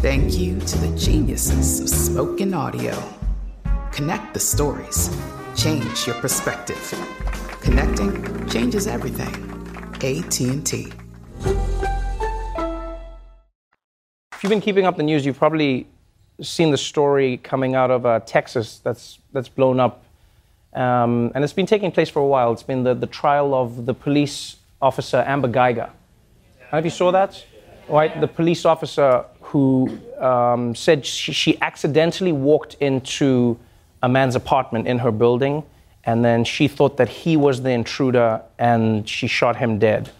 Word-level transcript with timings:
Thank 0.00 0.38
you 0.38 0.58
to 0.58 0.78
the 0.78 0.96
geniuses 0.96 1.78
of 1.78 1.86
spoken 1.90 2.54
audio. 2.54 2.96
Connect 3.92 4.32
the 4.32 4.40
stories. 4.40 5.14
Change 5.54 6.06
your 6.06 6.16
perspective. 6.16 6.80
Connecting 7.60 8.48
changes 8.48 8.86
everything. 8.86 9.28
AT&T. 9.96 10.90
If 14.32 14.42
you've 14.42 14.48
been 14.48 14.62
keeping 14.62 14.86
up 14.86 14.96
the 14.96 15.02
news, 15.02 15.26
you've 15.26 15.36
probably 15.36 15.86
seen 16.40 16.70
the 16.70 16.78
story 16.78 17.36
coming 17.36 17.74
out 17.74 17.90
of 17.90 18.06
uh, 18.06 18.20
Texas 18.20 18.78
that's 18.78 19.18
that's 19.34 19.50
blown 19.50 19.78
up, 19.78 20.02
um, 20.72 21.30
and 21.34 21.44
it's 21.44 21.52
been 21.52 21.66
taking 21.66 21.92
place 21.92 22.08
for 22.08 22.20
a 22.20 22.26
while. 22.26 22.54
It's 22.54 22.62
been 22.62 22.84
the, 22.84 22.94
the 22.94 23.06
trial 23.06 23.52
of 23.52 23.84
the 23.84 23.92
police 23.92 24.56
officer 24.80 25.22
Amber 25.26 25.48
Guyger. 25.48 25.90
Have 26.70 26.86
you 26.86 26.90
saw 26.90 27.12
that? 27.12 27.44
Right, 27.86 28.18
the 28.18 28.28
police 28.28 28.64
officer 28.64 29.26
who 29.50 29.98
um, 30.18 30.74
said 30.74 31.04
she, 31.04 31.32
she 31.32 31.60
accidentally 31.60 32.32
walked 32.32 32.74
into 32.80 33.58
a 34.02 34.08
man's 34.08 34.36
apartment 34.36 34.86
in 34.86 34.98
her 34.98 35.10
building, 35.10 35.64
and 36.04 36.24
then 36.24 36.44
she 36.44 36.68
thought 36.68 36.96
that 36.96 37.08
he 37.08 37.36
was 37.36 37.62
the 37.62 37.70
intruder, 37.70 38.40
and 38.58 39.08
she 39.08 39.26
shot 39.26 39.56
him 39.56 39.78
dead. 39.78 40.10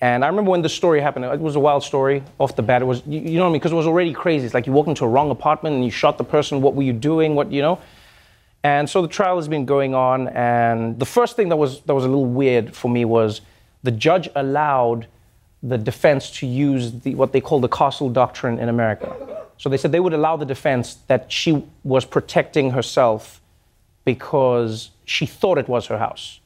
And 0.00 0.24
I 0.24 0.28
remember 0.28 0.52
when 0.52 0.62
the 0.62 0.68
story 0.68 1.00
happened, 1.00 1.24
it 1.24 1.40
was 1.40 1.56
a 1.56 1.60
wild 1.60 1.82
story 1.82 2.22
off 2.38 2.54
the 2.54 2.62
bat. 2.62 2.82
It 2.82 2.84
was, 2.84 3.02
you, 3.04 3.18
you 3.18 3.36
know 3.36 3.42
what 3.42 3.48
I 3.48 3.52
mean? 3.52 3.58
Because 3.58 3.72
it 3.72 3.74
was 3.74 3.86
already 3.86 4.12
crazy. 4.12 4.44
It's 4.44 4.54
like 4.54 4.66
you 4.68 4.72
walked 4.72 4.88
into 4.88 5.04
a 5.04 5.08
wrong 5.08 5.30
apartment 5.30 5.74
and 5.74 5.84
you 5.84 5.90
shot 5.90 6.18
the 6.18 6.24
person. 6.24 6.62
What 6.62 6.74
were 6.76 6.84
you 6.84 6.92
doing? 6.92 7.34
What, 7.34 7.50
you 7.50 7.62
know? 7.62 7.80
And 8.62 8.88
so 8.88 9.02
the 9.02 9.08
trial 9.08 9.36
has 9.36 9.48
been 9.48 9.66
going 9.66 9.96
on. 9.96 10.28
And 10.28 11.00
the 11.00 11.04
first 11.04 11.34
thing 11.34 11.48
that 11.48 11.56
was, 11.56 11.80
that 11.80 11.94
was 11.94 12.04
a 12.04 12.08
little 12.08 12.26
weird 12.26 12.76
for 12.76 12.88
me 12.88 13.04
was 13.04 13.40
the 13.82 13.90
judge 13.90 14.28
allowed 14.36 15.08
the 15.62 15.78
defense 15.78 16.30
to 16.38 16.46
use 16.46 16.92
the, 17.00 17.14
what 17.14 17.32
they 17.32 17.40
call 17.40 17.60
the 17.60 17.68
castle 17.68 18.08
doctrine 18.08 18.58
in 18.58 18.68
America. 18.68 19.44
So 19.56 19.68
they 19.68 19.76
said 19.76 19.90
they 19.90 20.00
would 20.00 20.14
allow 20.14 20.36
the 20.36 20.46
defense 20.46 20.94
that 21.08 21.32
she 21.32 21.64
was 21.82 22.04
protecting 22.04 22.70
herself 22.70 23.40
because 24.04 24.90
she 25.04 25.26
thought 25.26 25.58
it 25.58 25.68
was 25.68 25.86
her 25.86 25.98
house 25.98 26.40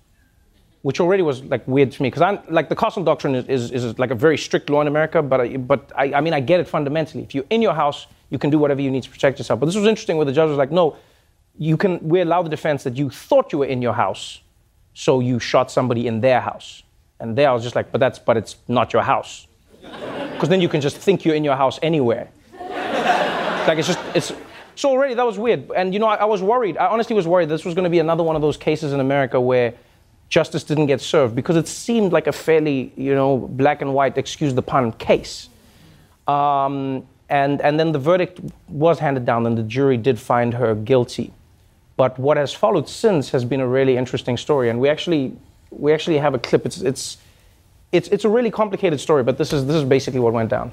which 0.83 0.99
already 0.99 1.23
was 1.23 1.43
like 1.45 1.67
weird 1.67 1.91
to 1.93 2.03
me 2.03 2.09
because 2.09 2.23
I'm 2.23 2.41
like 2.49 2.69
the 2.69 2.77
castle 2.77 3.03
doctrine 3.03 3.35
is, 3.35 3.49
is, 3.49 3.85
is, 3.85 3.99
like 3.99 4.11
a 4.11 4.15
very 4.15 4.37
strict 4.37 4.69
law 4.69 4.81
in 4.81 4.89
America, 4.89 5.23
but 5.23 5.41
I, 5.41 5.57
but 5.57 5.93
I, 5.97 6.13
I 6.15 6.21
mean 6.21 6.35
I 6.35 6.41
get 6.41 6.61
it 6.61 6.69
fundamentally. 6.69 7.23
If 7.23 7.35
you're 7.35 7.45
in 7.51 7.63
your 7.63 7.75
house, 7.75 8.09
you 8.31 8.39
can 8.39 8.51
do 8.51 8.59
whatever 8.59 8.81
you 8.81 8.91
need 8.91 9.05
to 9.05 9.11
protect 9.11 9.39
yourself. 9.39 9.61
But 9.61 9.67
this 9.67 9.77
was 9.77 9.87
interesting 9.87 10.17
where 10.17 10.27
the 10.27 10.33
judge 10.33 10.49
was 10.49 10.59
like, 10.59 10.73
no, 10.73 10.97
you 11.57 11.77
can 11.77 12.07
we 12.07 12.21
allow 12.21 12.43
the 12.43 12.51
defense 12.51 12.83
that 12.83 12.97
you 12.97 13.11
thought 13.11 13.53
you 13.53 13.61
were 13.61 13.67
in 13.67 13.81
your 13.81 13.93
house, 13.93 14.41
so 14.95 15.21
you 15.21 15.39
shot 15.39 15.71
somebody 15.71 16.07
in 16.07 16.21
their 16.21 16.41
house, 16.41 16.83
and 17.23 17.37
there 17.37 17.49
I 17.49 17.53
was 17.53 17.63
just 17.63 17.75
like, 17.75 17.91
but 17.91 17.99
that's 17.99 18.19
but 18.19 18.37
it's 18.37 18.57
not 18.69 18.93
your 18.93 19.03
house, 19.03 19.47
because 19.81 20.49
then 20.49 20.61
you 20.61 20.69
can 20.69 20.81
just 20.81 20.97
think 20.99 21.25
you're 21.25 21.35
in 21.35 21.45
your 21.45 21.57
house 21.57 21.79
anywhere. 21.83 22.29
like 22.61 23.79
it's 23.79 23.89
just 23.89 24.01
it's. 24.15 24.33
So 24.75 24.89
already 24.89 25.15
that 25.15 25.27
was 25.27 25.39
weird, 25.39 25.71
and 25.77 25.95
you 25.95 26.01
know 26.01 26.07
I, 26.07 26.17
I 26.17 26.25
was 26.25 26.43
worried. 26.43 26.77
I 26.77 26.87
honestly 26.87 27.15
was 27.15 27.27
worried 27.27 27.49
this 27.49 27.65
was 27.65 27.75
going 27.75 27.85
to 27.85 27.91
be 27.91 27.99
another 27.99 28.23
one 28.23 28.37
of 28.37 28.43
those 28.43 28.57
cases 28.57 28.93
in 28.93 29.01
America 29.01 29.41
where 29.41 29.75
justice 30.33 30.65
didn't 30.65 30.87
get 30.87 31.03
served 31.03 31.37
because 31.37 31.57
it 31.57 31.69
seemed 31.69 32.11
like 32.11 32.27
a 32.27 32.33
fairly, 32.33 32.91
you 32.97 33.15
know, 33.15 33.37
black 33.37 33.83
and 33.83 33.93
white, 33.93 34.17
excuse 34.17 34.55
the 34.55 34.63
pun, 34.63 34.91
case. 34.93 35.51
Um, 36.27 37.07
and, 37.29 37.61
and 37.61 37.79
then 37.79 37.93
the 37.93 37.99
verdict 37.99 38.41
was 38.67 38.99
handed 38.99 39.27
down 39.27 39.47
and 39.47 39.59
the 39.59 39.63
jury 39.63 39.99
did 39.99 40.19
find 40.19 40.55
her 40.55 40.75
guilty. 40.75 41.35
But 41.99 42.19
what 42.19 42.39
has 42.39 42.55
followed 42.55 42.89
since 42.89 43.31
has 43.31 43.45
been 43.45 43.61
a 43.61 43.69
really 43.69 43.99
interesting 43.99 44.39
story. 44.39 44.71
And 44.71 44.81
we 44.81 44.89
actually, 44.89 45.37
we 45.73 45.93
actually 45.93 46.19
have 46.19 46.35
a 46.35 46.39
clip. 46.39 46.67
It's, 46.67 46.81
it's, 46.81 47.19
it's, 47.91 48.09
it's 48.09 48.25
a 48.25 48.29
really 48.29 48.51
complicated 48.51 49.01
story, 49.01 49.23
but 49.23 49.39
this 49.39 49.53
is, 49.53 49.67
this 49.67 49.77
is 49.77 49.85
basically 49.85 50.21
what 50.21 50.33
went 50.33 50.51
down. 50.51 50.73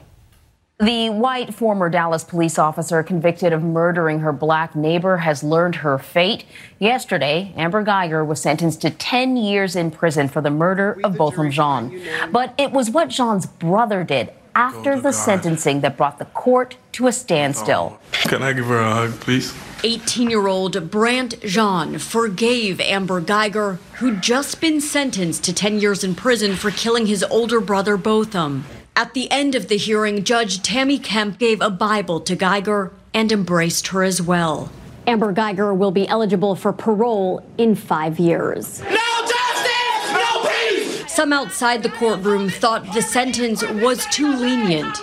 The 0.82 1.10
white 1.10 1.54
former 1.54 1.90
Dallas 1.90 2.24
police 2.24 2.58
officer 2.58 3.04
convicted 3.04 3.52
of 3.52 3.62
murdering 3.62 4.20
her 4.20 4.32
black 4.32 4.78
neighbor 4.78 5.18
has 5.18 5.44
learned 5.44 5.76
her 5.76 5.98
fate. 5.98 6.46
Yesterday, 6.80 7.54
Amber 7.58 7.84
Guyger 7.84 8.26
was 8.26 8.42
sentenced 8.42 8.80
to 8.84 8.90
10 8.90 9.36
years 9.36 9.76
in 9.76 9.92
prison 9.92 10.30
for 10.30 10.40
the 10.40 10.50
murder 10.50 10.98
of 11.04 11.18
Botham 11.18 11.52
Jean. 11.52 12.02
But 12.32 12.54
it 12.58 12.72
was 12.72 12.90
what 12.90 13.10
Jean's 13.10 13.46
brother 13.46 14.06
did 14.06 14.32
after 14.56 14.98
the 14.98 15.12
sentencing 15.12 15.82
that 15.82 15.98
brought 15.98 16.18
the 16.18 16.26
court 16.26 16.78
to 16.94 17.08
a 17.08 17.12
standstill. 17.12 18.00
Can 18.14 18.42
I 18.42 18.54
give 18.54 18.66
her 18.68 18.80
a 18.80 18.94
hug, 18.94 19.20
please? 19.20 19.54
18 19.84 20.30
year 20.30 20.48
old 20.48 20.92
Brandt 20.92 21.40
Jean 21.42 22.00
forgave 22.00 22.82
Amber 22.82 23.22
Guyger, 23.22 23.78
who'd 23.96 24.22
just 24.22 24.60
been 24.60 24.82
sentenced 24.82 25.44
to 25.46 25.54
10 25.54 25.80
years 25.80 26.04
in 26.04 26.16
prison 26.16 26.56
for 26.56 26.72
killing 26.72 27.06
his 27.06 27.24
older 27.24 27.62
brother 27.62 27.96
Botham. 27.96 28.66
At 28.96 29.14
the 29.14 29.32
end 29.32 29.56
of 29.56 29.70
the 29.70 29.78
hearing, 29.78 30.26
Judge 30.26 30.62
Tammy 30.62 31.00
Kemp 31.00 31.40
gave 31.40 31.62
a 31.62 31.70
Bible 31.70 32.20
to 32.22 32.36
Guyger 32.36 32.92
and 33.14 33.32
embraced 33.32 33.88
her 33.88 34.04
as 34.04 34.22
well. 34.22 34.70
Amber 35.08 35.34
Guyger 35.34 35.76
will 35.76 35.92
be 35.92 36.08
eligible 36.10 36.56
for 36.56 36.74
parole 36.74 37.42
in 37.58 37.74
five 37.74 38.20
years. 38.20 38.82
No 38.82 38.90
justice, 38.90 40.12
no 40.12 40.50
peace! 40.50 41.14
Some 41.14 41.32
outside 41.32 41.84
the 41.84 41.90
courtroom 41.90 42.50
thought 42.50 42.94
the 42.94 43.02
sentence 43.02 43.64
was 43.64 44.06
too 44.08 44.36
lenient. 44.36 44.98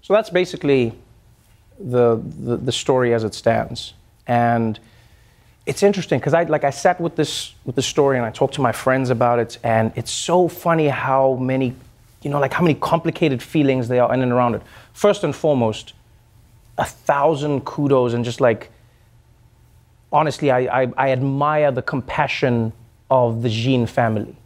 So 0.00 0.14
that's 0.14 0.30
basically 0.30 0.98
the, 1.80 2.20
the, 2.40 2.56
the 2.56 2.72
story 2.72 3.14
as 3.14 3.24
it 3.24 3.34
stands. 3.34 3.94
And 4.26 4.78
it's 5.66 5.82
interesting 5.82 6.18
because 6.18 6.34
I 6.34 6.44
like 6.44 6.64
I 6.64 6.70
sat 6.70 7.00
with 7.00 7.16
this 7.16 7.54
with 7.64 7.76
the 7.76 7.82
story 7.82 8.16
and 8.16 8.26
I 8.26 8.30
talked 8.30 8.54
to 8.54 8.60
my 8.60 8.72
friends 8.72 9.10
about 9.10 9.38
it, 9.38 9.58
and 9.62 9.92
it's 9.94 10.10
so 10.10 10.48
funny 10.48 10.88
how 10.88 11.34
many 11.34 11.74
you 12.22 12.30
know, 12.30 12.38
like 12.38 12.52
how 12.52 12.62
many 12.62 12.74
complicated 12.74 13.42
feelings 13.42 13.88
there 13.88 14.02
are 14.02 14.12
in 14.12 14.22
and 14.22 14.32
around 14.32 14.54
it. 14.54 14.62
First 14.92 15.24
and 15.24 15.34
foremost, 15.34 15.94
a 16.76 16.84
thousand 16.84 17.64
kudos 17.64 18.12
and 18.12 18.24
just 18.24 18.40
like, 18.40 18.70
honestly, 20.12 20.50
I, 20.50 20.82
I, 20.82 20.92
I 20.96 21.10
admire 21.10 21.70
the 21.70 21.82
compassion 21.82 22.72
of 23.10 23.42
the 23.42 23.48
Jean 23.48 23.86
family. 23.86 24.36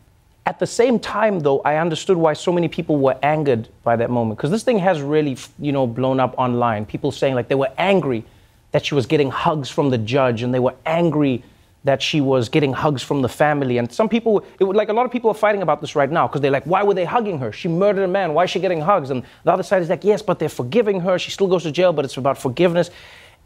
At 0.47 0.59
the 0.59 0.67
same 0.67 0.99
time, 0.99 1.41
though, 1.41 1.61
I 1.61 1.77
understood 1.77 2.19
why 2.19 2.35
so 2.35 2.53
many 2.53 2.69
people 2.69 2.99
were 2.99 3.19
angered 3.23 3.69
by 3.83 3.97
that 3.97 4.11
moment 4.11 4.37
because 4.37 4.51
this 4.51 4.63
thing 4.63 4.79
has 4.79 5.01
really, 5.01 5.39
you 5.59 5.73
know, 5.73 5.87
blown 5.87 6.21
up 6.21 6.35
online. 6.37 6.85
People 6.85 7.13
saying 7.13 7.35
like 7.35 7.49
they 7.49 7.55
were 7.55 7.73
angry 7.79 8.25
that 8.73 8.85
she 8.85 8.95
was 8.95 9.07
getting 9.07 9.31
hugs 9.31 9.71
from 9.71 9.89
the 9.89 9.97
judge 9.97 10.43
and 10.43 10.53
they 10.53 10.59
were 10.59 10.75
angry 10.85 11.43
that 11.85 12.03
she 12.03 12.21
was 12.21 12.49
getting 12.49 12.73
hugs 12.73 13.03
from 13.03 13.23
the 13.23 13.29
family. 13.29 13.79
And 13.79 13.91
some 13.93 14.09
people, 14.09 14.45
it 14.59 14.65
like 14.65 14.89
a 14.89 14.93
lot 14.93 15.07
of 15.07 15.13
people 15.13 15.31
are 15.31 15.35
fighting 15.35 15.63
about 15.63 15.81
this 15.81 15.95
right 15.95 16.11
now 16.11 16.27
because 16.27 16.41
they're 16.41 16.51
like, 16.51 16.65
why 16.65 16.83
were 16.83 16.95
they 16.95 17.05
hugging 17.05 17.39
her? 17.39 17.53
She 17.53 17.69
murdered 17.69 18.05
a 18.05 18.09
man. 18.09 18.35
Why 18.35 18.45
is 18.45 18.51
she 18.51 18.59
getting 18.59 18.81
hugs? 18.81 19.11
And 19.11 19.23
the 19.45 19.53
other 19.53 19.63
side 19.63 19.83
is 19.83 19.91
like, 19.91 20.03
yes, 20.03 20.23
but 20.23 20.39
they're 20.39 20.49
forgiving 20.49 21.01
her. 21.01 21.19
She 21.19 21.31
still 21.31 21.47
goes 21.47 21.63
to 21.63 21.71
jail, 21.71 21.93
but 21.93 22.05
it's 22.05 22.17
about 22.17 22.39
forgiveness. 22.39 22.91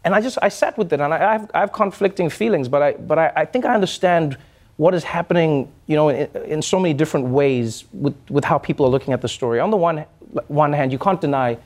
And 0.04 0.14
I 0.14 0.20
just, 0.20 0.38
I 0.40 0.48
sat 0.48 0.78
with 0.78 0.92
it 0.92 1.00
and 1.00 1.12
I, 1.12 1.16
I, 1.16 1.32
have, 1.32 1.50
I 1.52 1.60
have, 1.60 1.72
conflicting 1.72 2.30
feelings, 2.30 2.68
but 2.68 2.82
I, 2.82 2.92
but 2.92 3.18
I, 3.18 3.32
I, 3.36 3.44
think 3.44 3.64
I 3.64 3.74
understand 3.74 4.38
what 4.78 4.94
is 4.94 5.04
happening, 5.04 5.70
you 5.86 5.96
know, 5.96 6.08
in, 6.08 6.28
in 6.46 6.62
so 6.62 6.80
many 6.80 6.94
different 6.94 7.26
ways 7.26 7.84
with, 7.92 8.14
with 8.30 8.44
how 8.44 8.58
people 8.58 8.86
are 8.86 8.88
looking 8.88 9.12
at 9.12 9.20
the 9.20 9.28
story. 9.28 9.60
On 9.60 9.70
the 9.70 9.76
one, 9.76 10.06
one 10.46 10.72
hand, 10.72 10.92
you 10.92 10.98
can't 10.98 11.20
deny 11.20 11.58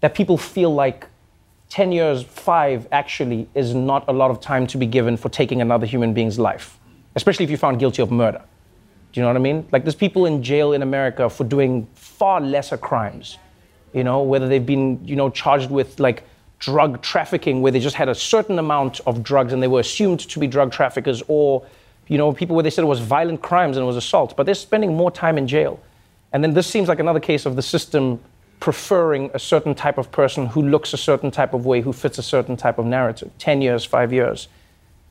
that 0.00 0.14
people 0.14 0.36
feel 0.38 0.72
like 0.72 1.06
10 1.70 1.90
years, 1.92 2.22
five 2.22 2.86
actually, 2.92 3.48
is 3.54 3.74
not 3.74 4.04
a 4.08 4.12
lot 4.12 4.30
of 4.30 4.40
time 4.40 4.66
to 4.68 4.78
be 4.78 4.86
given 4.86 5.16
for 5.16 5.28
taking 5.28 5.60
another 5.60 5.86
human 5.86 6.12
being's 6.14 6.38
life. 6.38 6.78
especially 7.16 7.44
if 7.44 7.50
you're 7.50 7.58
found 7.58 7.78
guilty 7.78 8.02
of 8.02 8.10
murder. 8.10 8.40
Do 9.12 9.20
you 9.20 9.22
know 9.22 9.28
what 9.28 9.36
I 9.36 9.40
mean? 9.40 9.66
Like 9.72 9.84
there's 9.84 9.96
people 9.96 10.26
in 10.26 10.42
jail 10.42 10.72
in 10.72 10.82
America 10.82 11.28
for 11.28 11.44
doing 11.44 11.88
far 11.94 12.40
lesser 12.40 12.76
crimes. 12.76 13.38
You 13.92 14.04
know, 14.04 14.22
whether 14.22 14.48
they've 14.48 14.64
been, 14.64 15.04
you 15.04 15.16
know, 15.16 15.30
charged 15.30 15.70
with 15.70 15.98
like 15.98 16.22
drug 16.60 17.02
trafficking 17.02 17.62
where 17.62 17.72
they 17.72 17.80
just 17.80 17.96
had 17.96 18.08
a 18.08 18.14
certain 18.14 18.58
amount 18.58 19.00
of 19.06 19.22
drugs 19.22 19.52
and 19.52 19.62
they 19.62 19.66
were 19.66 19.80
assumed 19.80 20.20
to 20.20 20.38
be 20.38 20.46
drug 20.46 20.70
traffickers 20.70 21.22
or, 21.26 21.64
you 22.10 22.18
know, 22.18 22.32
people 22.32 22.56
where 22.56 22.64
they 22.64 22.70
said 22.70 22.82
it 22.82 22.88
was 22.88 22.98
violent 22.98 23.40
crimes 23.40 23.76
and 23.76 23.84
it 23.84 23.86
was 23.86 23.96
assault, 23.96 24.36
but 24.36 24.44
they're 24.44 24.54
spending 24.56 24.96
more 24.96 25.12
time 25.12 25.38
in 25.38 25.46
jail. 25.46 25.80
And 26.32 26.42
then 26.42 26.54
this 26.54 26.66
seems 26.66 26.88
like 26.88 26.98
another 26.98 27.20
case 27.20 27.46
of 27.46 27.54
the 27.54 27.62
system 27.62 28.18
preferring 28.58 29.30
a 29.32 29.38
certain 29.38 29.76
type 29.76 29.96
of 29.96 30.10
person 30.10 30.46
who 30.46 30.60
looks 30.60 30.92
a 30.92 30.96
certain 30.96 31.30
type 31.30 31.54
of 31.54 31.66
way, 31.66 31.80
who 31.80 31.92
fits 31.92 32.18
a 32.18 32.22
certain 32.22 32.56
type 32.56 32.78
of 32.78 32.84
narrative. 32.84 33.30
10 33.38 33.62
years, 33.62 33.84
five 33.84 34.12
years. 34.12 34.48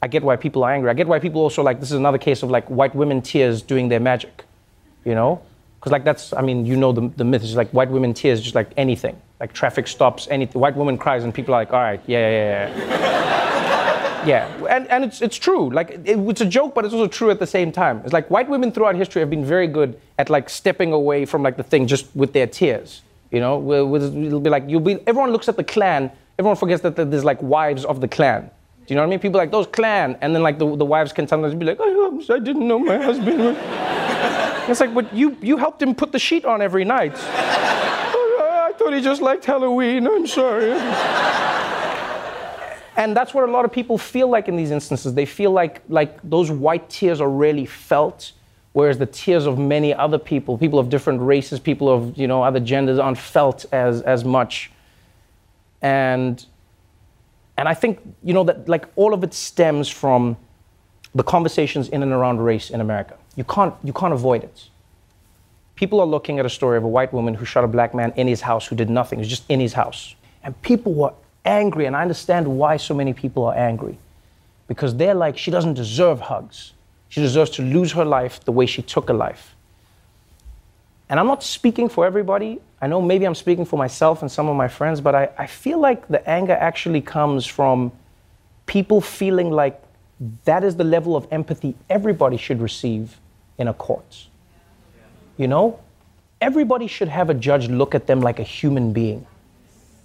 I 0.01 0.09
get 0.09 0.23
why 0.23 0.35
people 0.35 0.61
are 0.65 0.71
angry. 0.73 0.89
I 0.89 0.93
get 0.93 1.07
why 1.07 1.19
people 1.19 1.41
also 1.41 1.63
like 1.63 1.79
this 1.79 1.89
is 1.89 1.97
another 1.97 2.17
case 2.17 2.43
of 2.43 2.51
like 2.51 2.67
white 2.69 2.93
women 2.93 3.21
tears 3.21 3.61
doing 3.61 3.87
their 3.87 4.01
magic, 4.01 4.43
you 5.05 5.15
know? 5.15 5.41
Because 5.79 5.93
like 5.93 6.03
that's, 6.03 6.33
I 6.33 6.41
mean, 6.41 6.65
you 6.65 6.75
know 6.75 6.91
the, 6.91 7.09
the 7.15 7.23
myth 7.23 7.43
is 7.43 7.55
like 7.55 7.69
white 7.69 7.89
women 7.89 8.13
tears 8.13 8.41
just 8.41 8.55
like 8.55 8.71
anything, 8.75 9.15
like 9.39 9.53
traffic 9.53 9.87
stops, 9.87 10.27
anything. 10.29 10.59
White 10.59 10.75
woman 10.75 10.97
cries 10.97 11.23
and 11.23 11.33
people 11.33 11.53
are 11.55 11.61
like, 11.61 11.71
all 11.71 11.79
right, 11.79 12.01
yeah, 12.07 12.29
yeah, 12.29 12.77
yeah. 12.77 13.38
Yeah, 14.25 14.48
and, 14.69 14.88
and 14.88 15.04
it's, 15.06 15.21
it's 15.21 15.38
true. 15.38 15.69
Like 15.69 15.92
it, 15.92 16.04
it's 16.06 16.42
a 16.42 16.45
joke, 16.45 16.75
but 16.75 16.86
it's 16.86 16.94
also 16.94 17.07
true 17.07 17.30
at 17.30 17.39
the 17.39 17.48
same 17.48 17.71
time. 17.71 18.01
It's 18.04 18.13
like 18.13 18.30
white 18.30 18.50
women 18.50 18.71
throughout 18.71 18.95
history 18.95 19.21
have 19.21 19.30
been 19.30 19.45
very 19.45 19.68
good 19.68 20.00
at 20.18 20.30
like 20.30 20.50
stepping 20.50 20.92
away 20.92 21.25
from 21.25 21.44
like 21.44 21.57
the 21.57 21.63
thing 21.63 21.88
just 21.88 22.13
with 22.16 22.33
their 22.33 22.48
tears. 22.48 23.01
You 23.31 23.39
know, 23.39 23.71
it'll 23.71 24.39
be 24.39 24.50
like 24.50 24.63
you'll 24.68 24.80
be. 24.81 25.00
Everyone 25.07 25.31
looks 25.31 25.48
at 25.48 25.56
the 25.56 25.63
Klan. 25.63 26.12
Everyone 26.38 26.56
forgets 26.56 26.81
that 26.83 26.95
there's 26.95 27.25
like 27.25 27.42
wives 27.42 27.86
of 27.86 28.01
the 28.01 28.07
Klan. 28.07 28.50
Do 28.88 28.94
you 28.94 28.95
know 28.95 29.04
what 29.04 29.07
I 29.07 29.10
mean? 29.12 29.19
People 29.19 29.38
like 29.38 29.51
those 29.51 29.68
Klan, 29.68 30.18
and 30.21 30.33
then 30.33 30.42
like 30.42 30.57
the, 30.57 30.75
the 30.75 30.86
wives 30.86 31.13
can 31.13 31.27
sometimes 31.27 31.54
be 31.54 31.66
like, 31.66 31.77
oh, 31.80 32.24
I 32.30 32.39
didn't 32.39 32.68
know 32.68 32.80
my 32.80 32.98
husband. 32.98 33.39
it's 34.69 34.80
like, 34.80 34.94
but 34.94 35.13
you 35.13 35.38
you 35.42 35.57
helped 35.57 35.81
him 35.81 35.94
put 35.94 36.12
the 36.12 36.19
sheet 36.19 36.44
on 36.44 36.62
every 36.62 36.83
night. 36.86 37.13
I 37.16 38.74
thought 38.77 38.94
he 38.94 39.01
just 39.01 39.21
liked 39.21 39.45
Halloween. 39.45 40.07
I'm 40.07 40.25
sorry. 40.25 41.48
And 42.99 43.15
that's 43.15 43.33
what 43.33 43.47
a 43.47 43.51
lot 43.51 43.63
of 43.63 43.71
people 43.71 43.97
feel 43.97 44.27
like 44.27 44.49
in 44.49 44.57
these 44.57 44.71
instances. 44.71 45.13
They 45.13 45.25
feel 45.25 45.51
like 45.51 45.81
like 45.87 46.19
those 46.21 46.51
white 46.51 46.89
tears 46.89 47.21
are 47.21 47.29
really 47.29 47.65
felt 47.65 48.33
whereas 48.73 48.97
the 48.97 49.05
tears 49.05 49.45
of 49.45 49.57
many 49.57 49.93
other 49.93 50.17
people, 50.17 50.57
people 50.57 50.79
of 50.79 50.89
different 50.89 51.21
races, 51.21 51.59
people 51.59 51.89
of 51.89 52.17
you 52.17 52.27
know 52.27 52.43
other 52.43 52.59
genders, 52.59 52.99
aren't 52.99 53.17
felt 53.17 53.65
as 53.71 54.01
as 54.01 54.23
much. 54.25 54.71
And 55.81 56.45
and 57.57 57.67
I 57.67 57.73
think 57.73 57.99
you 58.23 58.33
know 58.33 58.43
that 58.43 58.67
like 58.67 58.85
all 58.95 59.13
of 59.13 59.23
it 59.23 59.33
stems 59.33 59.87
from 59.89 60.37
the 61.15 61.23
conversations 61.23 61.89
in 61.89 62.03
and 62.03 62.11
around 62.11 62.41
race 62.41 62.69
in 62.69 62.81
America. 62.81 63.15
You 63.35 63.45
can't 63.45 63.73
you 63.83 63.93
can't 63.93 64.13
avoid 64.13 64.43
it. 64.43 64.67
People 65.75 66.01
are 66.01 66.05
looking 66.05 66.39
at 66.39 66.45
a 66.45 66.49
story 66.49 66.77
of 66.77 66.83
a 66.83 66.87
white 66.87 67.13
woman 67.13 67.33
who 67.33 67.45
shot 67.45 67.63
a 67.63 67.67
black 67.67 67.95
man 67.95 68.11
in 68.17 68.27
his 68.27 68.41
house 68.41 68.67
who 68.67 68.75
did 68.75 68.89
nothing. 68.89 69.19
He 69.19 69.21
was 69.21 69.29
just 69.29 69.45
in 69.47 69.61
his 69.61 69.71
house. 69.71 70.15
And 70.43 70.61
people 70.61 70.93
were 70.93 71.13
angry, 71.45 71.86
and 71.86 71.95
I 71.95 72.01
understand 72.01 72.47
why 72.47 72.77
so 72.77 72.94
many 72.94 73.13
people 73.13 73.45
are 73.45 73.56
angry. 73.56 73.97
Because 74.68 74.95
they're 74.95 75.15
like, 75.15 75.38
she 75.38 75.51
doesn't 75.51 75.74
deserve 75.74 76.19
hugs. 76.21 76.74
She 77.09 77.21
deserves 77.21 77.50
to 77.51 77.63
lose 77.63 77.91
her 77.94 78.06
life 78.06 78.44
the 78.45 78.51
way 78.51 78.65
she 78.65 78.81
took 78.81 79.09
a 79.09 79.13
life. 79.13 79.56
And 81.09 81.19
I'm 81.19 81.25
not 81.25 81.41
speaking 81.41 81.89
for 81.89 82.06
everybody. 82.06 82.59
I 82.80 82.88
know 82.88 83.01
maybe 83.01 83.25
I'm 83.25 83.36
speaking 83.36 83.65
for 83.65 83.77
myself 83.77 84.21
and 84.21 84.31
some 84.31 84.47
of 84.47 84.56
my 84.56 84.68
friends, 84.68 85.01
but 85.01 85.15
I, 85.15 85.30
I 85.38 85.47
feel 85.47 85.80
like 85.80 86.07
the 86.07 86.27
anger 86.30 86.53
actually 86.53 87.01
comes 87.01 87.47
from 87.47 87.92
people 88.68 89.01
feeling 89.01 89.50
like 89.50 89.81
that 90.45 90.63
is 90.63 90.75
the 90.75 90.83
level 90.83 91.15
of 91.15 91.27
empathy 91.31 91.75
everybody 91.89 92.38
should 92.38 92.62
receive 92.62 93.19
in 93.57 93.68
a 93.68 93.74
court. 93.74 94.27
You 95.38 95.47
know? 95.47 95.80
Everybody 96.42 96.85
should 96.85 97.07
have 97.07 97.30
a 97.30 97.33
judge 97.33 97.68
look 97.69 97.95
at 97.95 98.06
them 98.06 98.21
like 98.21 98.39
a 98.39 98.44
human 98.44 98.94
being 98.94 99.25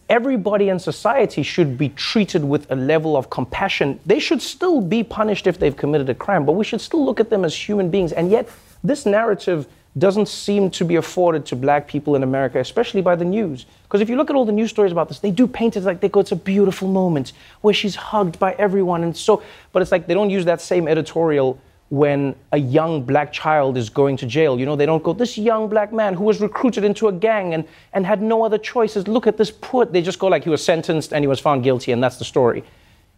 everybody 0.09 0.69
in 0.69 0.79
society 0.79 1.43
should 1.43 1.79
be 1.79 1.89
treated 1.91 2.45
with 2.45 2.71
a 2.71 2.77
level 2.77 3.17
of 3.17 3.31
compassion. 3.31 3.99
They 4.07 4.19
should 4.19 4.43
still 4.43 4.81
be 4.81 5.03
punished 5.03 5.47
if 5.47 5.59
they've 5.59 5.77
committed 5.77 6.09
a 6.11 6.15
crime, 6.15 6.45
but 6.45 6.53
we 6.53 6.65
should 6.65 6.81
still 6.81 7.05
look 7.05 7.21
at 7.21 7.31
them 7.31 7.45
as 7.45 7.55
human 7.55 7.91
beings. 7.91 8.13
And 8.13 8.31
yet, 8.31 8.49
this 8.83 9.07
narrative 9.07 9.67
doesn't 9.97 10.27
seem 10.27 10.71
to 10.71 10.85
be 10.85 10.97
afforded 10.97 11.47
to 11.47 11.57
black 11.57 11.87
people 11.87 12.17
in 12.17 12.23
America, 12.23 12.59
especially 12.59 13.01
by 13.01 13.15
the 13.15 13.25
news. 13.25 13.65
Because 13.85 14.01
if 14.01 14.09
you 14.09 14.17
look 14.17 14.29
at 14.29 14.37
all 14.37 14.45
the 14.45 14.53
news 14.53 14.71
stories 14.71 14.91
about 14.91 15.09
this, 15.09 15.21
they 15.21 15.31
do 15.31 15.47
paint 15.47 15.77
it 15.77 15.85
like 15.85 16.01
they 16.01 16.09
go, 16.09 16.21
it's 16.21 16.33
a 16.33 16.37
beautiful 16.37 16.89
moment 16.89 17.33
where 17.61 17.73
she's 17.73 17.95
hugged 17.95 18.39
by 18.39 18.53
everyone. 18.55 19.05
And 19.05 19.17
so, 19.17 19.43
but 19.73 19.83
it's 19.83 19.93
like 19.93 20.07
they 20.07 20.15
don't 20.15 20.31
use 20.31 20.45
that 20.47 20.61
same 20.61 20.89
editorial 20.89 21.61
when 21.95 22.35
a 22.51 22.59
young 22.59 23.05
black 23.05 23.33
child 23.33 23.79
is 23.79 23.89
going 23.89 24.17
to 24.17 24.27
jail. 24.27 24.59
You 24.59 24.67
know, 24.67 24.75
they 24.75 24.85
don't 24.85 25.03
go, 25.05 25.13
this 25.13 25.39
young 25.39 25.69
black 25.69 25.93
man 25.93 26.15
who 26.15 26.25
was 26.25 26.41
recruited 26.41 26.83
into 26.83 27.07
a 27.07 27.13
gang 27.13 27.55
and, 27.55 27.65
and 27.93 28.05
had 28.05 28.21
no 28.21 28.45
other 28.45 28.59
choices, 28.59 29.07
look 29.07 29.29
at 29.29 29.37
this 29.37 29.53
poor. 29.53 29.85
They 29.85 30.03
just 30.03 30.19
go 30.19 30.27
like 30.27 30.43
he 30.43 30.51
was 30.51 30.65
sentenced 30.65 31.13
and 31.13 31.23
he 31.23 31.29
was 31.29 31.39
found 31.39 31.63
guilty, 31.63 31.93
and 31.93 32.03
that's 32.03 32.17
the 32.17 32.25
story. 32.25 32.65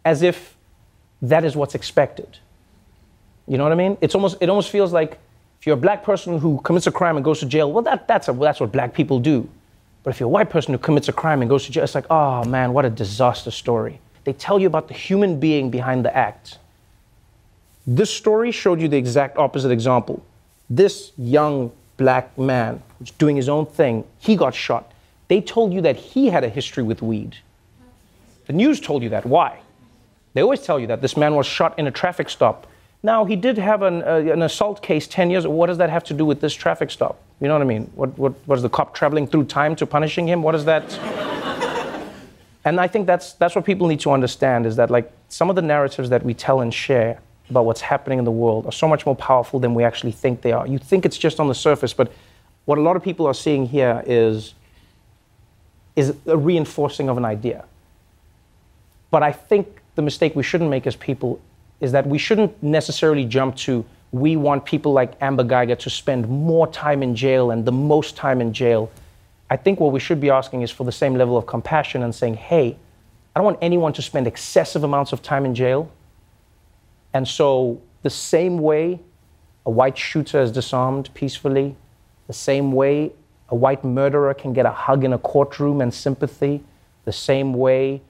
As 0.04 0.20
if 0.20 0.58
that 1.22 1.42
is 1.42 1.56
what's 1.56 1.74
expected. 1.74 2.38
You 3.48 3.56
know 3.56 3.62
what 3.62 3.72
I 3.72 3.76
mean? 3.76 3.96
It's 4.02 4.14
almost, 4.14 4.36
it 4.42 4.50
almost 4.50 4.68
feels 4.68 4.92
like 4.92 5.18
if 5.58 5.66
you're 5.66 5.78
a 5.78 5.80
black 5.80 6.04
person 6.04 6.38
who 6.38 6.60
commits 6.60 6.86
a 6.86 6.92
crime 6.92 7.16
and 7.16 7.24
goes 7.24 7.40
to 7.40 7.46
jail, 7.46 7.72
well, 7.72 7.82
that, 7.84 8.06
that's, 8.06 8.28
a, 8.28 8.34
that's 8.34 8.60
what 8.60 8.72
black 8.72 8.92
people 8.92 9.18
do. 9.18 9.48
But 10.02 10.10
if 10.10 10.20
you're 10.20 10.28
a 10.28 10.30
white 10.30 10.50
person 10.50 10.74
who 10.74 10.78
commits 10.78 11.08
a 11.08 11.14
crime 11.14 11.40
and 11.40 11.48
goes 11.48 11.64
to 11.64 11.72
jail, 11.72 11.82
it's 11.82 11.94
like, 11.94 12.10
oh 12.10 12.44
man, 12.44 12.74
what 12.74 12.84
a 12.84 12.90
disaster 12.90 13.50
story. 13.50 14.00
They 14.24 14.34
tell 14.34 14.60
you 14.60 14.66
about 14.66 14.88
the 14.88 14.94
human 14.94 15.40
being 15.40 15.70
behind 15.70 16.04
the 16.04 16.14
act 16.14 16.58
this 17.86 18.10
story 18.10 18.50
showed 18.50 18.80
you 18.80 18.88
the 18.88 18.96
exact 18.96 19.38
opposite 19.38 19.70
example. 19.70 20.24
This 20.68 21.12
young 21.16 21.70
black 21.96 22.36
man 22.36 22.82
was 22.98 23.10
doing 23.12 23.36
his 23.36 23.48
own 23.48 23.66
thing. 23.66 24.04
He 24.18 24.36
got 24.36 24.54
shot. 24.54 24.92
They 25.28 25.40
told 25.40 25.72
you 25.72 25.80
that 25.82 25.96
he 25.96 26.28
had 26.28 26.44
a 26.44 26.48
history 26.48 26.82
with 26.82 27.02
weed. 27.02 27.36
The 28.46 28.52
news 28.52 28.80
told 28.80 29.02
you 29.02 29.08
that. 29.10 29.24
Why? 29.24 29.60
They 30.34 30.42
always 30.42 30.62
tell 30.62 30.78
you 30.78 30.86
that 30.88 31.00
this 31.00 31.16
man 31.16 31.34
was 31.34 31.46
shot 31.46 31.78
in 31.78 31.86
a 31.86 31.90
traffic 31.90 32.28
stop. 32.28 32.66
Now, 33.02 33.24
he 33.24 33.36
did 33.36 33.56
have 33.58 33.82
an, 33.82 34.02
uh, 34.02 34.32
an 34.32 34.42
assault 34.42 34.82
case 34.82 35.06
10 35.06 35.30
years. 35.30 35.46
What 35.46 35.66
does 35.66 35.78
that 35.78 35.90
have 35.90 36.04
to 36.04 36.14
do 36.14 36.24
with 36.24 36.40
this 36.40 36.54
traffic 36.54 36.90
stop? 36.90 37.20
You 37.40 37.48
know 37.48 37.54
what 37.54 37.62
I 37.62 37.66
mean? 37.66 37.90
What, 37.94 38.18
what 38.18 38.34
was 38.48 38.62
the 38.62 38.68
cop 38.68 38.94
traveling 38.94 39.26
through 39.26 39.44
time 39.44 39.76
to 39.76 39.86
punishing 39.86 40.26
him? 40.26 40.42
What 40.42 40.54
is 40.54 40.64
that? 40.64 40.92
and 42.64 42.80
I 42.80 42.88
think 42.88 43.06
that's, 43.06 43.34
that's 43.34 43.54
what 43.54 43.64
people 43.64 43.86
need 43.86 44.00
to 44.00 44.10
understand 44.10 44.66
is 44.66 44.76
that, 44.76 44.90
like, 44.90 45.10
some 45.28 45.50
of 45.50 45.56
the 45.56 45.62
narratives 45.62 46.10
that 46.10 46.24
we 46.24 46.34
tell 46.34 46.60
and 46.60 46.72
share 46.72 47.20
about 47.50 47.64
what's 47.64 47.80
happening 47.80 48.18
in 48.18 48.24
the 48.24 48.30
world 48.30 48.66
are 48.66 48.72
so 48.72 48.88
much 48.88 49.06
more 49.06 49.16
powerful 49.16 49.60
than 49.60 49.74
we 49.74 49.84
actually 49.84 50.12
think 50.12 50.42
they 50.42 50.52
are. 50.52 50.66
You 50.66 50.78
think 50.78 51.06
it's 51.06 51.18
just 51.18 51.38
on 51.38 51.48
the 51.48 51.54
surface, 51.54 51.92
but 51.92 52.12
what 52.64 52.78
a 52.78 52.80
lot 52.80 52.96
of 52.96 53.02
people 53.02 53.26
are 53.26 53.34
seeing 53.34 53.66
here 53.66 54.02
is, 54.06 54.54
is 55.94 56.14
a 56.26 56.36
reinforcing 56.36 57.08
of 57.08 57.16
an 57.16 57.24
idea. 57.24 57.64
But 59.10 59.22
I 59.22 59.32
think 59.32 59.80
the 59.94 60.02
mistake 60.02 60.34
we 60.34 60.42
shouldn't 60.42 60.70
make 60.70 60.86
as 60.86 60.96
people 60.96 61.40
is 61.80 61.92
that 61.92 62.06
we 62.06 62.18
shouldn't 62.18 62.62
necessarily 62.62 63.24
jump 63.24 63.56
to 63.56 63.84
we 64.12 64.36
want 64.36 64.64
people 64.64 64.92
like 64.92 65.12
Amber 65.20 65.44
Guyger 65.44 65.78
to 65.78 65.90
spend 65.90 66.28
more 66.28 66.66
time 66.68 67.02
in 67.02 67.14
jail 67.14 67.50
and 67.50 67.64
the 67.64 67.72
most 67.72 68.16
time 68.16 68.40
in 68.40 68.52
jail. 68.52 68.90
I 69.50 69.56
think 69.56 69.80
what 69.80 69.92
we 69.92 70.00
should 70.00 70.20
be 70.20 70.30
asking 70.30 70.62
is 70.62 70.70
for 70.70 70.84
the 70.84 70.92
same 70.92 71.14
level 71.14 71.36
of 71.36 71.46
compassion 71.46 72.02
and 72.02 72.14
saying, 72.14 72.34
hey, 72.34 72.76
I 73.34 73.40
don't 73.40 73.44
want 73.44 73.58
anyone 73.60 73.92
to 73.94 74.02
spend 74.02 74.26
excessive 74.26 74.84
amounts 74.84 75.12
of 75.12 75.22
time 75.22 75.44
in 75.44 75.54
jail. 75.54 75.90
And 77.16 77.26
so, 77.26 77.80
the 78.02 78.10
same 78.10 78.58
way 78.58 79.00
a 79.64 79.70
white 79.70 79.96
shooter 79.96 80.38
is 80.38 80.52
disarmed 80.52 81.08
peacefully, 81.14 81.74
the 82.26 82.34
same 82.34 82.72
way 82.72 83.10
a 83.48 83.54
white 83.54 83.82
murderer 83.82 84.34
can 84.34 84.52
get 84.52 84.66
a 84.66 84.70
hug 84.70 85.02
in 85.02 85.14
a 85.14 85.18
courtroom 85.18 85.80
and 85.80 85.94
sympathy, 85.94 86.62
the 87.06 87.12
same 87.12 87.54
way 87.54 88.02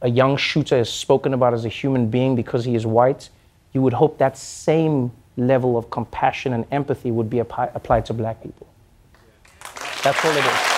a 0.00 0.08
young 0.08 0.38
shooter 0.38 0.78
is 0.78 0.88
spoken 0.88 1.34
about 1.34 1.52
as 1.52 1.66
a 1.66 1.68
human 1.68 2.08
being 2.08 2.34
because 2.34 2.64
he 2.64 2.74
is 2.74 2.86
white, 2.86 3.28
you 3.74 3.82
would 3.82 3.92
hope 3.92 4.16
that 4.16 4.38
same 4.38 5.12
level 5.36 5.76
of 5.76 5.90
compassion 5.90 6.54
and 6.54 6.64
empathy 6.70 7.10
would 7.10 7.28
be 7.28 7.40
applied 7.40 8.06
to 8.06 8.14
black 8.14 8.42
people. 8.42 8.66
That's 10.02 10.24
all 10.24 10.32
it 10.32 10.44
is. 10.46 10.77